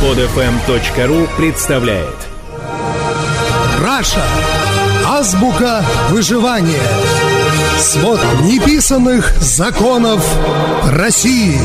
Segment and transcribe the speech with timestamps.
[0.00, 2.16] Podfm.ru представляет
[3.82, 4.24] Раша.
[5.06, 6.80] Азбука выживания.
[7.76, 10.24] Свод неписанных законов
[10.90, 11.58] России.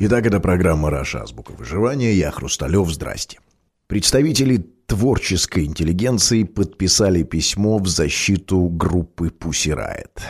[0.00, 1.22] Итак, это программа «Раша.
[1.22, 2.12] Азбука выживания».
[2.14, 2.90] Я Хрусталев.
[2.90, 3.38] Здрасте.
[3.86, 10.20] Представители творческой интеллигенции подписали письмо в защиту группы «Pussy Riot».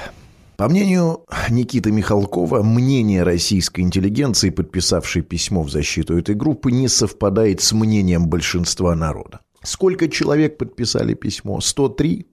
[0.56, 7.60] По мнению Никиты Михалкова, мнение российской интеллигенции, подписавшей письмо в защиту этой группы, не совпадает
[7.60, 9.40] с мнением большинства народа.
[9.64, 11.60] Сколько человек подписали письмо?
[11.60, 12.26] 103?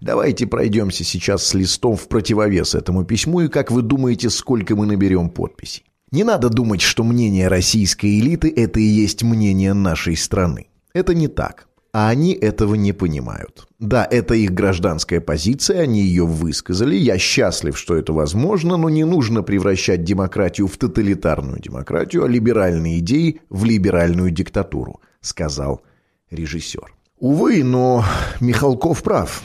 [0.00, 4.86] Давайте пройдемся сейчас с листом в противовес этому письму, и как вы думаете, сколько мы
[4.86, 5.84] наберем подписей?
[6.12, 10.68] Не надо думать, что мнение российской элиты– это и есть мнение нашей страны.
[10.92, 11.66] Это не так.
[11.94, 13.68] А они этого не понимают.
[13.78, 16.96] Да, это их гражданская позиция, они ее высказали.
[16.96, 22.98] Я счастлив, что это возможно, но не нужно превращать демократию в тоталитарную демократию, а либеральные
[22.98, 25.82] идеи в либеральную диктатуру, сказал
[26.32, 26.92] режиссер.
[27.20, 28.04] Увы, но
[28.40, 29.40] Михалков прав.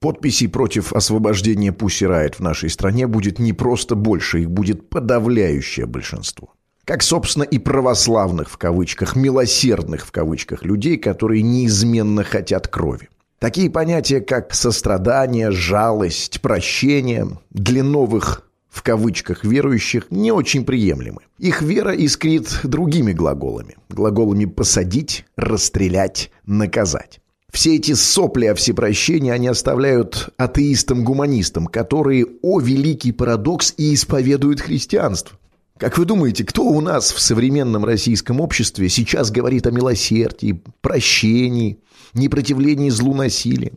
[0.00, 5.84] Подписей против освобождения Пусси Райт в нашей стране будет не просто больше, их будет подавляющее
[5.84, 6.55] большинство
[6.86, 13.10] как, собственно, и православных в кавычках, милосердных в кавычках людей, которые неизменно хотят крови.
[13.40, 21.22] Такие понятия, как сострадание, жалость, прощение для новых в кавычках верующих не очень приемлемы.
[21.38, 23.76] Их вера искрит другими глаголами.
[23.88, 27.20] Глаголами «посадить», «расстрелять», «наказать».
[27.50, 35.38] Все эти сопли о всепрощении они оставляют атеистам-гуманистам, которые, о великий парадокс, и исповедуют христианство.
[35.78, 41.82] Как вы думаете, кто у нас в современном российском обществе сейчас говорит о милосердии, прощении,
[42.14, 43.72] непротивлении злу насилия?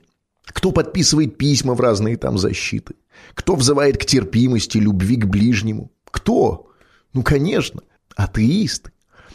[0.45, 2.95] Кто подписывает письма в разные там защиты?
[3.33, 5.91] Кто взывает к терпимости, любви к ближнему?
[6.09, 6.71] Кто?
[7.13, 7.81] Ну, конечно,
[8.15, 8.91] атеисты.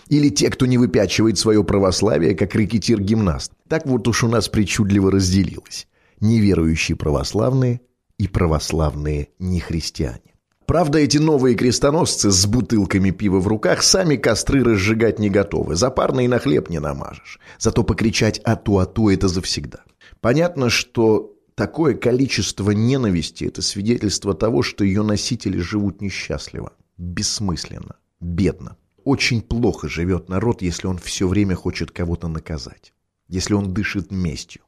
[0.09, 3.53] Или те, кто не выпячивает свое православие, как рэкетир-гимнаст.
[3.69, 5.87] Так вот уж у нас причудливо разделилось.
[6.21, 7.83] Неверующие православные
[8.19, 10.34] и православные нехристиане.
[10.67, 15.77] Правда, эти новые крестоносцы с бутылками пива в руках сами костры разжигать не готовы.
[15.77, 17.39] Запарно и на хлеб не намажешь.
[17.59, 19.85] Зато покричать «ату-ату»— это завсегда.
[20.21, 28.77] Понятно, что такое количество ненависти– это свидетельство того, что ее носители живут несчастливо, бессмысленно, бедно.
[29.05, 32.95] Очень плохо живет народ, если он все время хочет кого-то наказать.
[33.29, 34.63] Если он дышит местью.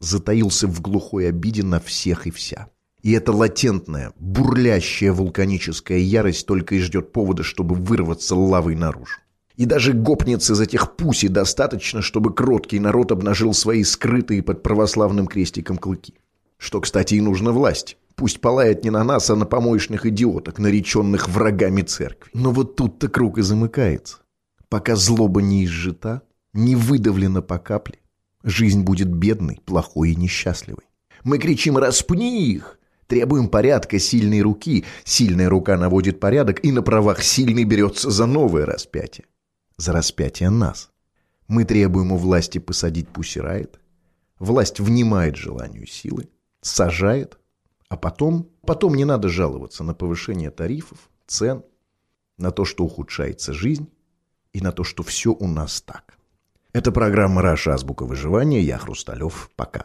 [0.00, 2.68] Затаился в глухой обиде на всех и вся.
[3.04, 9.18] И эта латентная, бурлящая вулканическая ярость только и ждет повода, чтобы вырваться лавой наружу.
[9.56, 15.26] И даже гопниц из этих пуси достаточно, чтобы кроткий народ обнажил свои скрытые под православным
[15.26, 16.14] крестиком клыки.
[16.56, 17.98] Что, кстати, и нужно власть.
[18.14, 22.30] Пусть палает не на нас, а на помоечных идиоток, нареченных врагами церкви.
[22.32, 24.20] Но вот тут-то круг и замыкается.
[24.70, 26.22] Пока злоба не изжита,
[26.54, 27.98] не выдавлена по капле,
[28.44, 30.84] жизнь будет бедной, плохой и несчастливой.
[31.22, 34.84] Мы кричим «распни их!» Требуем порядка сильной руки.
[35.04, 39.26] Сильная рука наводит порядок, и на правах сильный берется за новое распятие.
[39.76, 40.90] За распятие нас.
[41.48, 43.80] Мы требуем у власти посадить Пусирает.
[44.38, 46.28] Власть внимает желанию силы,
[46.60, 47.38] сажает,
[47.88, 48.50] а потом...
[48.66, 51.64] Потом не надо жаловаться на повышение тарифов, цен,
[52.38, 53.90] на то, что ухудшается жизнь,
[54.54, 56.16] и на то, что все у нас так.
[56.72, 57.74] Это программа «Раша.
[57.74, 58.60] Азбука выживания».
[58.60, 59.50] Я Хрусталев.
[59.54, 59.84] Пока.